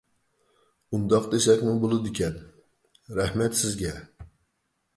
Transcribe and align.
ئۇنداق 0.97 1.27
دېسەكمۇ 1.33 1.75
بولىدىكەن. 1.85 2.41
رەھمەت 3.21 3.61
سىزگە! 3.63 3.95